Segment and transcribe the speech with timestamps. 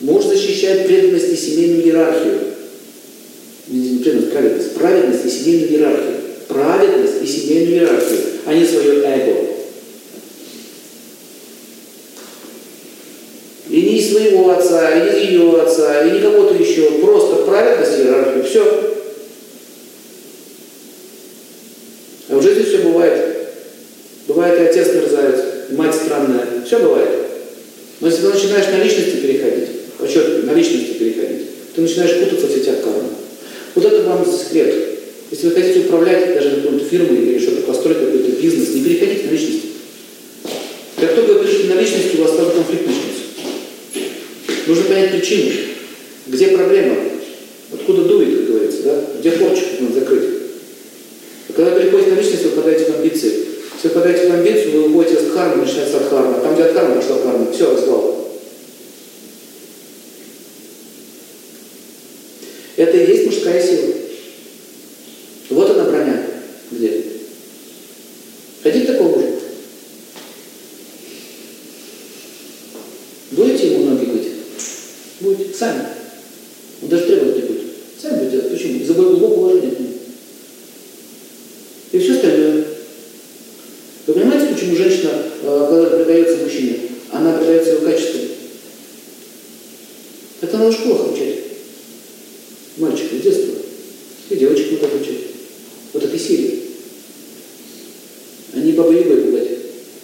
[0.00, 2.40] Муж защищает преданность и семейную иерархию.
[3.68, 4.74] Не преданность, праведность.
[4.74, 6.16] Праведность и семейную иерархию.
[6.48, 9.46] Праведность и семейную иерархию, а не свое эго.
[13.68, 16.90] И не своего отца, и не ее отца, и не кого-то еще.
[17.00, 18.44] Просто праведность и иерархию.
[18.44, 18.94] Все.
[22.28, 23.36] А в жизни все бывает.
[24.28, 25.40] Бывает и отец мерзавец,
[25.70, 26.64] и мать странная.
[26.64, 27.10] Все бывает.
[28.00, 32.52] Но если ты начинаешь на личности переходить, подчеркиваю, на личности переходить, ты начинаешь путаться в
[32.52, 33.10] сетях кармы.
[33.74, 34.74] Вот это вам секрет.
[35.30, 39.30] Если вы хотите управлять даже какой-то фирмой или что-то построить какой-то бизнес, не переходите на
[39.32, 39.66] личности.
[41.00, 44.06] Как только вы пришли на личности, у вас сразу конфликт начнется.
[44.66, 45.52] Нужно понять причину.
[46.28, 46.96] Где проблема?
[47.72, 49.04] Откуда дует, как говорится, да?
[49.20, 50.24] Где порчик надо закрыть?
[51.48, 53.32] А когда вы переходите на личность, вы попадаете в амбиции.
[53.74, 56.36] Если вы попадаете в амбицию, вы уходите от кармы, начинается от кармы.
[56.36, 57.52] А там, где от кармы, пошла карма.
[57.52, 58.15] Все, развал.
[62.76, 63.94] Это и есть мужская сила.
[65.50, 66.26] Вот она броня.
[66.70, 67.02] Где?
[68.62, 69.28] Хотите такого мужа?
[73.30, 74.28] Будете ему ноги быть?
[75.20, 75.54] Будете.
[75.54, 75.86] Сами.
[76.82, 77.62] Он даже требовать не будет.
[78.00, 78.52] Сами будете делать.
[78.52, 78.80] Почему?
[78.80, 79.92] Из-за глубокого уважения к нему.
[81.92, 82.64] И все остальное.
[84.06, 85.10] Вы понимаете, почему женщина,
[85.42, 88.20] э, когда предается мужчине, она предается его качеству?
[90.42, 91.25] Это надо в школах обучать.
[98.76, 99.25] believe it.